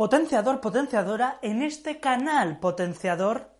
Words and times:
potenciador, 0.00 0.62
potenciadora 0.62 1.38
en 1.42 1.60
este 1.60 2.00
canal 2.00 2.58
potenciador 2.58 3.50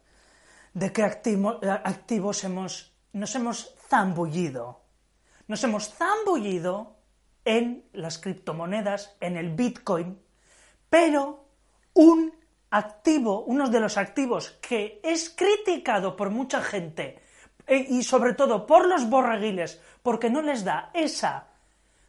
de 0.73 0.91
que 0.91 1.03
activos 1.05 2.45
hemos, 2.45 2.95
nos 3.13 3.35
hemos 3.35 3.75
zambullido. 3.91 4.81
Nos 5.49 5.63
hemos 5.65 5.93
zambullido 5.93 6.97
en 7.45 7.85
las 7.93 8.17
criptomonedas, 8.17 9.19
en 9.21 9.37
el 9.37 9.51
Bitcoin, 9.51 10.19
pero 10.89 11.45
un 11.93 12.33
activo, 12.71 13.45
uno 13.45 13.69
de 13.69 13.81
los 13.81 13.99
activos 13.99 14.57
que 14.63 14.99
es 15.05 15.29
criticado 15.29 16.17
por 16.17 16.31
mucha 16.31 16.63
gente 16.63 17.21
e, 17.67 17.77
y 17.77 18.03
sobre 18.03 18.33
todo 18.33 18.67
por 18.67 18.89
los 18.89 19.11
borreguiles, 19.11 19.79
porque 20.03 20.31
no 20.31 20.41
les 20.41 20.65
da 20.65 20.91
esa 20.95 21.49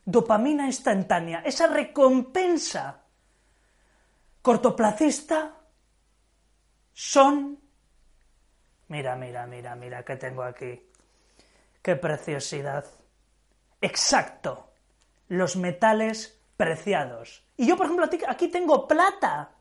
dopamina 0.05 0.67
instantánea, 0.67 1.41
esa 1.43 1.67
recompensa 1.67 3.00
cortoplacista 4.41 5.55
son... 6.93 7.59
Mira, 8.87 9.15
mira, 9.15 9.47
mira, 9.47 9.75
mira 9.75 10.03
que 10.03 10.17
tengo 10.17 10.43
aquí. 10.43 10.81
Qué 11.81 11.95
preciosidad. 11.95 12.85
Exacto. 13.79 14.73
Los 15.29 15.55
metales 15.55 16.39
preciados. 16.57 17.43
Y 17.57 17.67
yo, 17.67 17.77
por 17.77 17.85
ejemplo, 17.85 18.07
aquí 18.27 18.47
tengo 18.49 18.87
plata. 18.87 19.51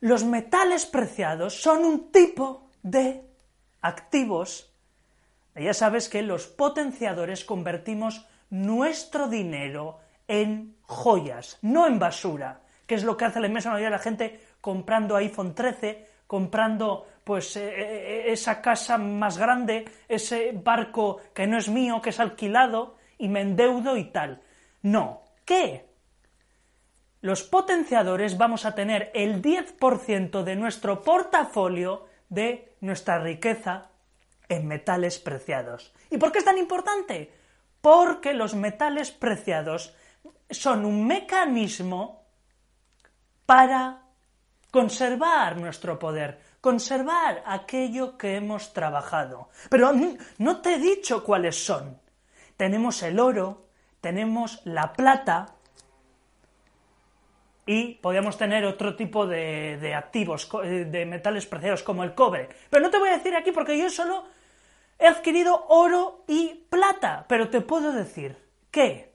Los 0.00 0.24
metales 0.24 0.86
preciados 0.86 1.60
son 1.60 1.84
un 1.84 2.10
tipo 2.10 2.70
de 2.82 3.28
activos. 3.80 4.72
Ya 5.54 5.74
sabes 5.74 6.08
que 6.08 6.22
los 6.22 6.46
potenciadores 6.46 7.44
convertimos 7.44 8.26
nuestro 8.50 9.28
dinero 9.28 10.00
en 10.26 10.76
joyas, 10.82 11.58
no 11.62 11.86
en 11.86 11.98
basura 11.98 12.63
que 12.86 12.94
es 12.94 13.04
lo 13.04 13.16
que 13.16 13.24
hace 13.24 13.40
la 13.40 13.46
inmensa 13.46 13.70
mayoría 13.70 13.88
de 13.88 13.96
la 13.96 14.02
gente 14.02 14.40
comprando 14.60 15.16
iPhone 15.16 15.54
13, 15.54 16.06
comprando 16.26 17.06
pues 17.24 17.56
eh, 17.56 17.72
eh, 17.76 18.32
esa 18.32 18.60
casa 18.60 18.98
más 18.98 19.38
grande, 19.38 19.84
ese 20.08 20.52
barco 20.52 21.20
que 21.32 21.46
no 21.46 21.58
es 21.58 21.68
mío, 21.68 22.00
que 22.02 22.10
es 22.10 22.20
alquilado, 22.20 22.96
y 23.18 23.28
me 23.28 23.40
endeudo 23.40 23.96
y 23.96 24.04
tal. 24.04 24.42
No. 24.82 25.22
¿Qué? 25.44 25.86
Los 27.20 27.42
potenciadores 27.42 28.36
vamos 28.36 28.66
a 28.66 28.74
tener 28.74 29.10
el 29.14 29.40
10% 29.40 30.42
de 30.42 30.56
nuestro 30.56 31.02
portafolio 31.02 32.06
de 32.28 32.74
nuestra 32.80 33.18
riqueza 33.18 33.88
en 34.48 34.66
metales 34.66 35.18
preciados. 35.18 35.94
¿Y 36.10 36.18
por 36.18 36.32
qué 36.32 36.40
es 36.40 36.44
tan 36.44 36.58
importante? 36.58 37.32
Porque 37.80 38.34
los 38.34 38.54
metales 38.54 39.10
preciados 39.10 39.94
son 40.50 40.84
un 40.84 41.06
mecanismo 41.06 42.23
para 43.46 44.02
conservar 44.70 45.56
nuestro 45.56 45.98
poder, 45.98 46.40
conservar 46.60 47.42
aquello 47.46 48.18
que 48.18 48.36
hemos 48.36 48.72
trabajado. 48.72 49.48
Pero 49.70 49.92
no 50.38 50.60
te 50.60 50.74
he 50.74 50.78
dicho 50.78 51.22
cuáles 51.22 51.64
son. 51.64 52.00
Tenemos 52.56 53.02
el 53.02 53.20
oro, 53.20 53.68
tenemos 54.00 54.60
la 54.64 54.92
plata 54.92 55.54
y 57.66 57.94
podríamos 57.94 58.36
tener 58.36 58.64
otro 58.64 58.96
tipo 58.96 59.26
de, 59.26 59.78
de 59.80 59.94
activos, 59.94 60.48
eh, 60.64 60.84
de 60.84 61.06
metales 61.06 61.46
preciados 61.46 61.82
como 61.82 62.04
el 62.04 62.14
cobre. 62.14 62.48
Pero 62.68 62.82
no 62.82 62.90
te 62.90 62.98
voy 62.98 63.10
a 63.10 63.16
decir 63.16 63.34
aquí 63.34 63.52
porque 63.52 63.78
yo 63.78 63.88
solo 63.88 64.24
he 64.98 65.06
adquirido 65.06 65.66
oro 65.68 66.24
y 66.26 66.66
plata. 66.68 67.24
Pero 67.28 67.48
te 67.48 67.60
puedo 67.60 67.92
decir 67.92 68.36
que 68.70 69.13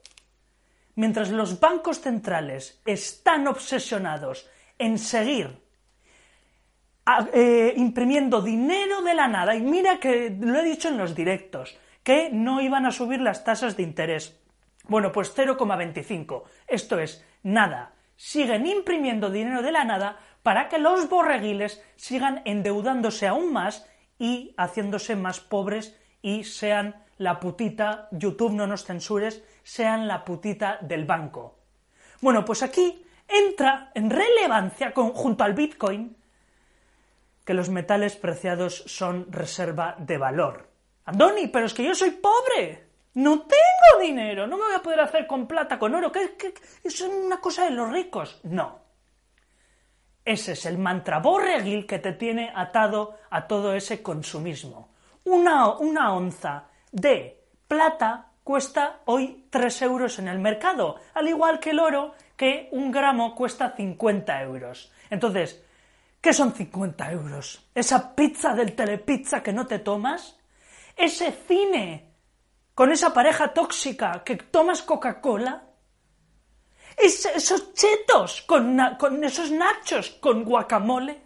mientras 0.94 1.30
los 1.30 1.60
bancos 1.60 2.00
centrales 2.00 2.80
están 2.84 3.48
obsesionados 3.48 4.48
en 4.78 4.98
seguir 4.98 5.60
eh, 7.32 7.74
imprimiendo 7.76 8.40
dinero 8.40 9.02
de 9.02 9.14
la 9.14 9.26
nada, 9.26 9.54
y 9.56 9.60
mira 9.60 9.98
que 9.98 10.36
lo 10.38 10.58
he 10.58 10.64
dicho 10.64 10.88
en 10.88 10.98
los 10.98 11.14
directos, 11.14 11.76
que 12.02 12.30
no 12.30 12.60
iban 12.60 12.86
a 12.86 12.92
subir 12.92 13.20
las 13.20 13.44
tasas 13.44 13.76
de 13.76 13.82
interés. 13.82 14.40
Bueno, 14.86 15.12
pues 15.12 15.36
0,25. 15.36 16.44
Esto 16.66 16.98
es 16.98 17.24
nada. 17.42 17.94
Siguen 18.16 18.66
imprimiendo 18.66 19.30
dinero 19.30 19.62
de 19.62 19.72
la 19.72 19.84
nada 19.84 20.18
para 20.42 20.68
que 20.68 20.78
los 20.78 21.08
borreguiles 21.08 21.82
sigan 21.96 22.42
endeudándose 22.44 23.26
aún 23.26 23.52
más 23.52 23.86
y 24.18 24.54
haciéndose 24.56 25.16
más 25.16 25.40
pobres 25.40 25.98
y 26.22 26.44
sean 26.44 27.04
la 27.20 27.38
putita, 27.38 28.08
YouTube 28.12 28.52
no 28.52 28.66
nos 28.66 28.84
censures, 28.84 29.42
sean 29.62 30.08
la 30.08 30.24
putita 30.24 30.78
del 30.80 31.04
banco. 31.04 31.58
Bueno, 32.22 32.46
pues 32.46 32.62
aquí 32.62 33.04
entra 33.28 33.90
en 33.94 34.08
relevancia 34.08 34.92
junto 34.94 35.44
al 35.44 35.52
Bitcoin 35.52 36.16
que 37.44 37.52
los 37.52 37.68
metales 37.68 38.16
preciados 38.16 38.84
son 38.86 39.30
reserva 39.30 39.96
de 39.98 40.16
valor. 40.16 40.70
Andoni, 41.04 41.48
pero 41.48 41.66
es 41.66 41.74
que 41.74 41.84
yo 41.84 41.94
soy 41.94 42.12
pobre. 42.12 42.88
No 43.12 43.40
tengo 43.40 44.02
dinero, 44.02 44.46
no 44.46 44.56
me 44.56 44.64
voy 44.64 44.74
a 44.74 44.82
poder 44.82 45.00
hacer 45.00 45.26
con 45.26 45.46
plata, 45.46 45.78
con 45.78 45.94
oro, 45.94 46.10
que, 46.10 46.36
es 46.82 47.00
una 47.02 47.38
cosa 47.38 47.64
de 47.64 47.72
los 47.72 47.92
ricos. 47.92 48.40
No. 48.44 48.78
Ese 50.24 50.52
es 50.52 50.64
el 50.64 50.78
mantra 50.78 51.18
borreguil 51.18 51.86
que 51.86 51.98
te 51.98 52.14
tiene 52.14 52.50
atado 52.54 53.18
a 53.28 53.46
todo 53.46 53.74
ese 53.74 54.02
consumismo. 54.02 54.94
Una, 55.24 55.68
una 55.76 56.14
onza 56.14 56.69
de 56.92 57.44
plata 57.68 58.32
cuesta 58.42 59.00
hoy 59.04 59.46
3 59.50 59.82
euros 59.82 60.18
en 60.18 60.28
el 60.28 60.38
mercado, 60.38 60.96
al 61.14 61.28
igual 61.28 61.60
que 61.60 61.70
el 61.70 61.78
oro, 61.78 62.14
que 62.36 62.68
un 62.72 62.90
gramo 62.90 63.34
cuesta 63.34 63.74
50 63.76 64.42
euros. 64.42 64.92
Entonces, 65.10 65.62
¿qué 66.20 66.32
son 66.32 66.52
50 66.52 67.12
euros? 67.12 67.68
¿Esa 67.74 68.14
pizza 68.14 68.54
del 68.54 68.74
telepizza 68.74 69.42
que 69.42 69.52
no 69.52 69.66
te 69.66 69.78
tomas? 69.78 70.38
¿Ese 70.96 71.32
cine 71.32 72.12
con 72.74 72.90
esa 72.92 73.12
pareja 73.12 73.52
tóxica 73.52 74.22
que 74.24 74.36
tomas 74.36 74.82
Coca-Cola? 74.82 75.64
¿Esos 76.96 77.72
chetos 77.74 78.42
con, 78.42 78.78
con 78.98 79.22
esos 79.22 79.50
nachos 79.50 80.10
con 80.10 80.44
guacamole? 80.44 81.20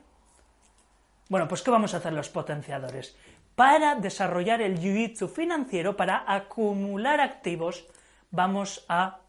Bueno, 1.29 1.49
pues 1.49 1.63
¿qué 1.63 1.71
vamos 1.71 1.95
a 1.95 1.97
hacer 1.97 2.13
los 2.13 2.29
potenciadores? 2.29 3.17
Para 3.55 3.95
desarrollar 3.95 4.61
el 4.61 4.81
jiu-jitsu 4.81 5.29
financiero, 5.29 5.97
para 5.97 6.25
acumular 6.27 7.21
activos, 7.21 7.87
vamos 8.31 8.85
a 8.89 9.21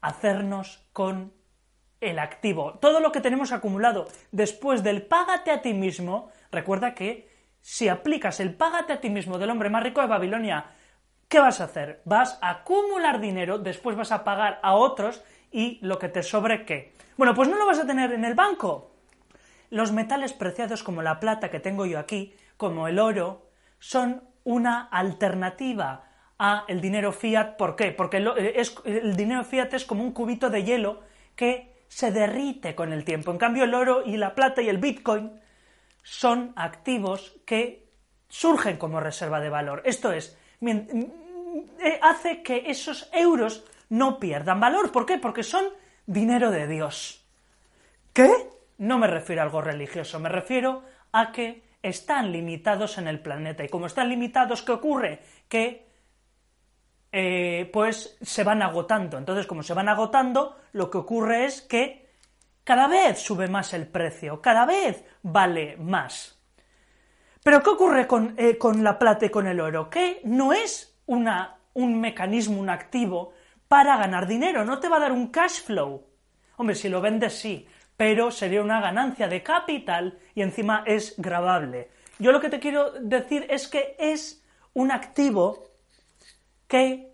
hacernos 0.00 0.86
con 0.92 1.32
el 2.00 2.18
activo. 2.18 2.78
Todo 2.80 3.00
lo 3.00 3.12
que 3.12 3.20
tenemos 3.20 3.52
acumulado 3.52 4.08
después 4.32 4.82
del 4.82 5.02
págate 5.02 5.50
a 5.50 5.60
ti 5.60 5.74
mismo, 5.74 6.30
recuerda 6.50 6.94
que 6.94 7.28
si 7.60 7.88
aplicas 7.88 8.40
el 8.40 8.54
págate 8.54 8.94
a 8.94 9.00
ti 9.00 9.10
mismo 9.10 9.38
del 9.38 9.50
hombre 9.50 9.68
más 9.68 9.82
rico 9.82 10.00
de 10.00 10.06
Babilonia, 10.06 10.64
¿qué 11.28 11.40
vas 11.40 11.60
a 11.60 11.64
hacer? 11.64 12.00
Vas 12.06 12.38
a 12.40 12.50
acumular 12.50 13.20
dinero, 13.20 13.58
después 13.58 13.96
vas 13.96 14.12
a 14.12 14.24
pagar 14.24 14.58
a 14.62 14.74
otros 14.74 15.22
y 15.52 15.78
lo 15.82 15.98
que 15.98 16.08
te 16.08 16.22
sobre 16.22 16.64
qué. 16.64 16.94
Bueno, 17.18 17.34
pues 17.34 17.48
no 17.48 17.58
lo 17.58 17.66
vas 17.66 17.78
a 17.78 17.86
tener 17.86 18.12
en 18.12 18.24
el 18.24 18.34
banco. 18.34 18.92
Los 19.68 19.92
metales 19.92 20.32
preciados 20.32 20.82
como 20.82 21.02
la 21.02 21.20
plata 21.20 21.50
que 21.50 21.60
tengo 21.60 21.84
yo 21.84 21.98
aquí, 21.98 22.34
como 22.56 22.88
el 22.88 22.98
oro, 22.98 23.49
son 23.80 24.22
una 24.44 24.82
alternativa 24.82 26.04
a 26.38 26.64
el 26.68 26.80
dinero 26.80 27.12
fiat. 27.12 27.56
¿Por 27.56 27.74
qué? 27.74 27.90
Porque 27.90 28.18
eh, 28.18 28.62
el 28.84 29.16
dinero 29.16 29.42
fiat 29.42 29.74
es 29.74 29.84
como 29.84 30.04
un 30.04 30.12
cubito 30.12 30.48
de 30.48 30.62
hielo 30.62 31.00
que 31.34 31.84
se 31.88 32.12
derrite 32.12 32.74
con 32.76 32.92
el 32.92 33.04
tiempo. 33.04 33.32
En 33.32 33.38
cambio, 33.38 33.64
el 33.64 33.74
oro 33.74 34.04
y 34.06 34.16
la 34.16 34.34
plata 34.34 34.62
y 34.62 34.68
el 34.68 34.78
bitcoin 34.78 35.32
son 36.02 36.52
activos 36.56 37.36
que 37.44 37.88
surgen 38.28 38.76
como 38.76 39.00
reserva 39.00 39.40
de 39.40 39.50
valor. 39.50 39.82
Esto 39.84 40.12
es, 40.12 40.38
eh, 40.62 42.00
hace 42.00 42.42
que 42.42 42.70
esos 42.70 43.10
euros 43.12 43.64
no 43.88 44.20
pierdan 44.20 44.60
valor. 44.60 44.92
¿Por 44.92 45.04
qué? 45.04 45.18
Porque 45.18 45.42
son 45.42 45.64
dinero 46.06 46.50
de 46.50 46.66
Dios. 46.66 47.26
¿Qué? 48.12 48.30
No 48.78 48.98
me 48.98 49.08
refiero 49.08 49.42
a 49.42 49.44
algo 49.44 49.60
religioso, 49.60 50.18
me 50.20 50.28
refiero 50.28 50.82
a 51.12 51.32
que 51.32 51.62
están 51.82 52.32
limitados 52.32 52.98
en 52.98 53.08
el 53.08 53.20
planeta. 53.20 53.64
Y 53.64 53.68
como 53.68 53.86
están 53.86 54.08
limitados, 54.08 54.62
¿qué 54.62 54.72
ocurre? 54.72 55.20
Que 55.48 55.86
eh, 57.12 57.68
pues 57.72 58.16
se 58.20 58.44
van 58.44 58.62
agotando. 58.62 59.18
Entonces, 59.18 59.46
como 59.46 59.62
se 59.62 59.74
van 59.74 59.88
agotando, 59.88 60.56
lo 60.72 60.90
que 60.90 60.98
ocurre 60.98 61.46
es 61.46 61.62
que 61.62 62.10
cada 62.64 62.86
vez 62.86 63.18
sube 63.18 63.48
más 63.48 63.74
el 63.74 63.86
precio, 63.88 64.40
cada 64.40 64.66
vez 64.66 65.04
vale 65.22 65.76
más. 65.76 66.38
Pero 67.42 67.62
¿qué 67.62 67.70
ocurre 67.70 68.06
con, 68.06 68.34
eh, 68.36 68.58
con 68.58 68.84
la 68.84 68.98
plata 68.98 69.26
y 69.26 69.30
con 69.30 69.46
el 69.46 69.60
oro? 69.60 69.88
Que 69.88 70.20
no 70.24 70.52
es 70.52 70.98
una, 71.06 71.58
un 71.72 72.00
mecanismo, 72.00 72.60
un 72.60 72.68
activo 72.68 73.32
para 73.66 73.96
ganar 73.96 74.26
dinero, 74.26 74.64
no 74.64 74.78
te 74.78 74.88
va 74.88 74.96
a 74.96 75.00
dar 75.00 75.12
un 75.12 75.28
cash 75.28 75.62
flow. 75.62 76.06
Hombre, 76.56 76.74
si 76.74 76.88
lo 76.88 77.00
vendes 77.00 77.38
sí, 77.38 77.66
pero 78.00 78.30
sería 78.30 78.62
una 78.62 78.80
ganancia 78.80 79.28
de 79.28 79.42
capital 79.42 80.18
y 80.34 80.40
encima 80.40 80.84
es 80.86 81.12
grabable. 81.18 81.90
Yo 82.18 82.32
lo 82.32 82.40
que 82.40 82.48
te 82.48 82.58
quiero 82.58 82.92
decir 82.92 83.46
es 83.50 83.68
que 83.68 83.94
es 83.98 84.42
un 84.72 84.90
activo 84.90 85.68
que 86.66 87.12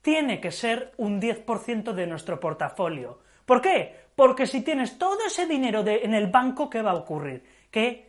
tiene 0.00 0.40
que 0.40 0.52
ser 0.52 0.92
un 0.98 1.20
10% 1.20 1.94
de 1.94 2.06
nuestro 2.06 2.38
portafolio. 2.38 3.18
¿Por 3.44 3.60
qué? 3.60 4.06
Porque 4.14 4.46
si 4.46 4.60
tienes 4.60 4.98
todo 4.98 5.18
ese 5.26 5.48
dinero 5.48 5.82
en 5.84 6.14
el 6.14 6.28
banco, 6.28 6.70
¿qué 6.70 6.80
va 6.80 6.92
a 6.92 7.02
ocurrir? 7.02 7.42
Que 7.68 8.08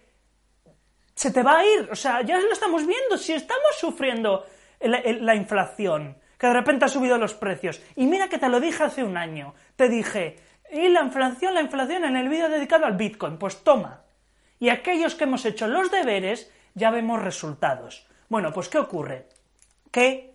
se 1.15 1.31
te 1.31 1.41
va 1.41 1.57
a 1.57 1.65
ir. 1.65 1.89
O 1.91 1.95
sea, 1.95 2.21
ya 2.21 2.37
lo 2.39 2.53
estamos 2.53 2.85
viendo. 2.85 3.17
Si 3.17 3.33
estamos 3.33 3.79
sufriendo 3.79 4.45
la, 4.79 5.33
inflación, 5.33 6.19
que 6.37 6.45
de 6.45 6.53
repente 6.53 6.85
ha 6.85 6.87
subido 6.87 7.17
los 7.17 7.33
precios. 7.33 7.81
Y 7.95 8.05
mira 8.05 8.29
que 8.29 8.37
te 8.37 8.47
lo 8.47 8.59
dije 8.59 8.83
hace 8.83 9.03
un 9.03 9.17
año. 9.17 9.55
Te 9.75 9.89
dije, 9.89 10.37
y 10.73 10.89
la 10.89 11.01
inflación, 11.01 11.53
la 11.53 11.61
inflación 11.61 12.05
en 12.05 12.17
el 12.17 12.29
vídeo 12.29 12.49
dedicado 12.49 12.85
al 12.85 12.97
Bitcoin. 12.97 13.37
Pues 13.37 13.63
toma. 13.63 14.01
Y 14.59 14.69
aquellos 14.69 15.15
que 15.15 15.25
hemos 15.25 15.45
hecho 15.45 15.67
los 15.67 15.91
deberes, 15.91 16.51
ya 16.73 16.89
vemos 16.89 17.21
resultados. 17.21 18.07
Bueno, 18.29 18.51
pues 18.51 18.69
¿qué 18.69 18.79
ocurre? 18.79 19.27
Que 19.91 20.33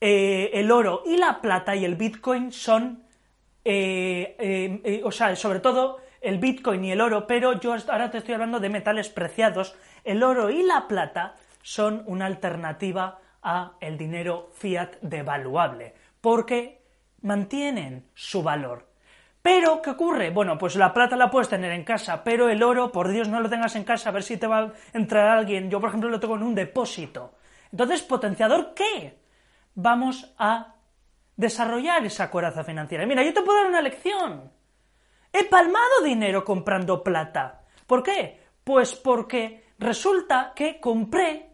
eh, 0.00 0.50
el 0.54 0.70
oro 0.70 1.02
y 1.04 1.16
la 1.16 1.40
plata 1.40 1.74
y 1.74 1.84
el 1.84 1.96
Bitcoin 1.96 2.52
son, 2.52 3.02
eh, 3.64 4.36
eh, 4.84 5.02
o 5.04 5.10
sea, 5.10 5.34
sobre 5.36 5.60
todo 5.60 6.00
el 6.20 6.38
Bitcoin 6.38 6.84
y 6.84 6.92
el 6.92 7.00
oro, 7.00 7.26
pero 7.26 7.58
yo 7.60 7.74
ahora 7.88 8.10
te 8.10 8.18
estoy 8.18 8.34
hablando 8.34 8.60
de 8.60 8.68
metales 8.70 9.08
preciados. 9.08 9.74
El 10.04 10.22
oro 10.22 10.50
y 10.50 10.62
la 10.62 10.88
plata 10.88 11.34
son 11.62 12.02
una 12.06 12.26
alternativa 12.26 13.20
a 13.42 13.72
el 13.80 13.98
dinero 13.98 14.50
fiat 14.54 14.96
devaluable, 15.00 15.94
porque 16.20 16.82
mantienen 17.22 18.08
su 18.14 18.42
valor. 18.42 18.88
Pero, 19.42 19.80
¿qué 19.80 19.90
ocurre? 19.90 20.30
Bueno, 20.30 20.58
pues 20.58 20.76
la 20.76 20.92
plata 20.92 21.16
la 21.16 21.30
puedes 21.30 21.48
tener 21.48 21.72
en 21.72 21.84
casa, 21.84 22.22
pero 22.24 22.48
el 22.50 22.62
oro, 22.62 22.90
por 22.92 23.08
Dios, 23.08 23.28
no 23.28 23.40
lo 23.40 23.48
tengas 23.48 23.76
en 23.76 23.84
casa, 23.84 24.08
a 24.08 24.12
ver 24.12 24.22
si 24.22 24.36
te 24.36 24.46
va 24.46 24.58
a 24.58 24.72
entrar 24.92 25.28
alguien. 25.28 25.70
Yo, 25.70 25.80
por 25.80 25.88
ejemplo, 25.88 26.10
lo 26.10 26.20
tengo 26.20 26.36
en 26.36 26.42
un 26.42 26.54
depósito. 26.54 27.34
Entonces, 27.70 28.02
¿potenciador 28.02 28.74
qué? 28.74 29.18
Vamos 29.74 30.34
a 30.38 30.74
desarrollar 31.36 32.04
esa 32.04 32.30
coraza 32.30 32.64
financiera. 32.64 33.06
Mira, 33.06 33.22
yo 33.22 33.32
te 33.32 33.42
puedo 33.42 33.58
dar 33.58 33.68
una 33.68 33.80
lección. 33.80 34.50
He 35.32 35.44
palmado 35.44 36.02
dinero 36.02 36.44
comprando 36.44 37.02
plata. 37.02 37.62
¿Por 37.86 38.02
qué? 38.02 38.40
Pues 38.64 38.96
porque 38.96 39.68
resulta 39.78 40.52
que 40.54 40.80
compré 40.80 41.50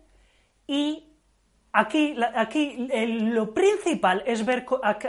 y 0.67 1.13
aquí, 1.73 2.17
aquí 2.35 2.89
lo 3.31 3.53
principal 3.53 4.23
es 4.27 4.45
ver 4.47 4.65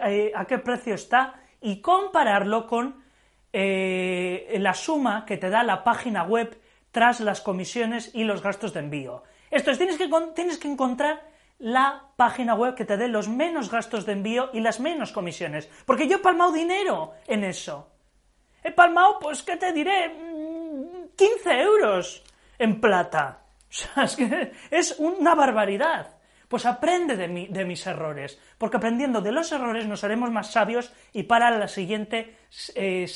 eh, 0.06 0.31
a, 0.36 0.45
qué 0.45 0.57
precio 0.60 0.95
está 0.95 1.42
y 1.65 1.81
compararlo 1.81 2.67
con 2.67 3.03
eh, 3.51 4.56
la 4.59 4.75
suma 4.75 5.25
que 5.25 5.38
te 5.38 5.50
da 5.50 5.63
la 5.63 5.83
página 5.83 6.21
web 6.23 6.62
tras 6.91 7.19
las 7.21 7.41
comisiones 7.41 8.12
y 8.13 8.23
los 8.23 8.44
gastos 8.44 8.71
de 8.71 8.81
envío. 8.81 9.23
Esto 9.50 9.71
es, 9.71 9.79
tienes 9.79 9.97
que, 9.97 10.07
tienes 10.35 10.59
que 10.59 10.67
encontrar 10.67 11.27
la 11.57 12.03
página 12.15 12.53
web 12.53 12.75
que 12.75 12.85
te 12.85 12.97
dé 12.97 13.07
los 13.07 13.27
menos 13.27 13.71
gastos 13.71 14.06
de 14.06 14.12
envío 14.12 14.51
y 14.53 14.59
las 14.59 14.79
menos 14.79 15.12
comisiones. 15.12 15.67
Porque 15.88 16.07
yo 16.07 16.17
he 16.17 16.19
palmado 16.19 16.51
dinero 16.51 17.13
en 17.25 17.44
eso. 17.44 17.89
He 18.63 18.71
palmado, 18.71 19.18
pues, 19.18 19.41
¿qué 19.41 19.57
te 19.57 19.73
diré? 19.73 20.11
15 21.15 21.50
mm, 21.50 21.50
euros 21.50 22.23
en 22.59 22.79
plata. 22.79 23.41
O 23.97 24.07
sea, 24.07 24.51
es 24.69 24.95
una 25.00 25.33
barbaridad. 25.33 26.14
Pues 26.47 26.65
aprende 26.65 27.15
de, 27.15 27.47
de, 27.50 27.65
mis 27.65 27.86
errores, 27.88 28.39
porque 28.57 28.77
aprendiendo 28.77 29.21
de 29.21 29.31
los 29.31 29.51
errores 29.51 29.88
nos 29.88 30.03
haremos 30.03 30.31
más 30.31 30.51
sabios 30.51 30.94
y 31.13 31.24
para 31.24 31.51
la 31.51 31.68
siguiente 31.68 32.38
eh, 32.75 33.07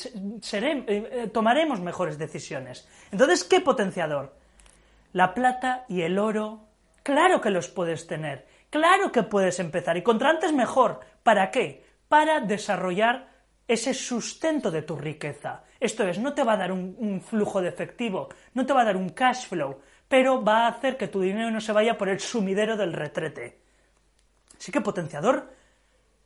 eh, 0.52 1.30
tomaremos 1.32 1.80
mejores 1.80 2.18
decisiones. 2.18 2.88
Entonces, 3.12 3.44
¿qué 3.44 3.60
potenciador? 3.60 4.34
La 5.12 5.34
plata 5.34 5.84
y 5.88 6.02
el 6.02 6.18
oro, 6.18 6.66
claro 7.02 7.40
que 7.40 7.50
los 7.50 7.68
puedes 7.68 8.06
tener, 8.06 8.46
claro 8.70 9.12
que 9.12 9.22
puedes 9.22 9.60
empezar, 9.60 9.96
y 9.96 10.02
contra 10.02 10.30
antes 10.30 10.52
mejor. 10.52 11.00
¿Para 11.22 11.50
qué? 11.50 11.84
Para 12.08 12.40
desarrollar 12.40 13.28
ese 13.70 13.94
sustento 13.94 14.70
de 14.70 14.82
tu 14.82 14.96
riqueza. 14.96 15.62
Esto 15.78 16.06
es, 16.06 16.18
no 16.18 16.34
te 16.34 16.42
va 16.42 16.54
a 16.54 16.56
dar 16.56 16.72
un, 16.72 17.22
flujo 17.22 17.62
de 17.62 17.68
efectivo, 17.68 18.28
no 18.52 18.66
te 18.66 18.72
va 18.72 18.82
a 18.82 18.84
dar 18.84 18.96
un 18.96 19.10
cash 19.10 19.46
flow, 19.46 19.80
pero 20.10 20.42
va 20.42 20.64
a 20.64 20.70
hacer 20.70 20.96
que 20.96 21.06
tu 21.06 21.20
dinero 21.20 21.52
no 21.52 21.60
se 21.60 21.70
vaya 21.70 21.96
por 21.96 22.08
el 22.08 22.18
sumidero 22.18 22.76
del 22.76 22.92
retrete. 22.92 23.60
Así 24.58 24.72
que 24.72 24.80
potenciador, 24.80 25.54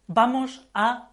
vamos 0.06 0.66
a 0.72 1.10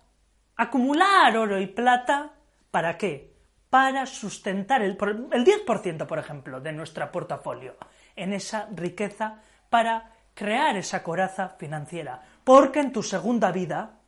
acumular 0.56 1.36
oro 1.36 1.60
y 1.60 1.68
plata, 1.68 2.32
¿para 2.72 2.98
qué? 2.98 3.36
Para 3.70 4.06
sustentar 4.06 4.82
el, 4.82 4.92
el 4.92 5.46
10%, 5.46 6.08
por 6.08 6.18
ejemplo, 6.18 6.62
de 6.62 6.72
nuestro 6.72 7.12
portafolio 7.12 7.76
en 8.16 8.32
esa 8.32 8.70
riqueza 8.74 9.42
para 9.70 10.14
crear 10.34 10.78
esa 10.78 11.04
coraza 11.04 11.50
financiera. 11.60 12.22
Porque 12.46 12.80
en 12.80 12.94
tu 12.94 13.04
segunda 13.04 13.52
vida, 13.52 14.00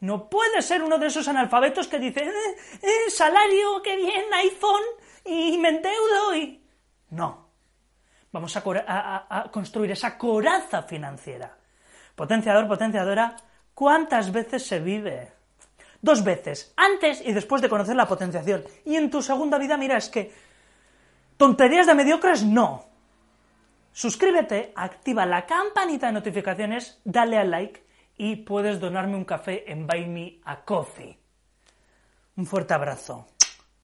no 0.00 0.28
puede 0.28 0.60
ser 0.60 0.82
uno 0.82 0.98
de 0.98 1.06
esos 1.06 1.28
analfabetos 1.28 1.88
que 1.88 1.98
dice, 1.98 2.24
eh, 2.24 2.56
eh, 2.82 3.10
salario, 3.10 3.80
qué 3.82 3.96
bien, 3.96 4.26
iPhone, 4.34 4.84
y 5.24 5.56
me 5.56 5.70
endeudo 5.70 6.36
y... 6.36 6.62
No. 7.08 7.51
Vamos 8.32 8.56
a, 8.56 9.50
construir 9.50 9.90
esa 9.90 10.16
coraza 10.16 10.82
financiera. 10.82 11.54
Potenciador, 12.16 12.66
potenciadora, 12.66 13.36
¿cuántas 13.74 14.32
veces 14.32 14.66
se 14.66 14.80
vive? 14.80 15.32
Dos 16.00 16.24
veces, 16.24 16.72
antes 16.76 17.20
y 17.24 17.32
después 17.32 17.62
de 17.62 17.68
conocer 17.68 17.94
la 17.94 18.08
potenciación. 18.08 18.64
Y 18.84 18.96
en 18.96 19.10
tu 19.10 19.22
segunda 19.22 19.58
vida, 19.58 19.76
mira, 19.76 19.98
es 19.98 20.08
que 20.08 20.32
tonterías 21.36 21.86
de 21.86 21.94
mediocres 21.94 22.42
no. 22.42 22.86
Suscríbete, 23.92 24.72
activa 24.74 25.26
la 25.26 25.44
campanita 25.44 26.06
de 26.06 26.14
notificaciones, 26.14 27.00
dale 27.04 27.36
al 27.36 27.50
like 27.50 27.84
y 28.16 28.36
puedes 28.36 28.80
donarme 28.80 29.16
un 29.16 29.24
café 29.24 29.70
en 29.70 29.86
Buy 29.86 30.06
Me 30.06 30.40
a 30.44 30.64
Coffee. 30.64 31.18
Un 32.36 32.46
fuerte 32.46 32.72
abrazo. 32.72 33.26